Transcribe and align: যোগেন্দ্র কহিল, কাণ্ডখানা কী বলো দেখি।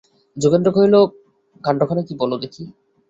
যোগেন্দ্র 0.37 0.69
কহিল, 0.75 0.95
কাণ্ডখানা 1.63 2.01
কী 2.07 2.13
বলো 2.21 2.35
দেখি। 2.43 2.63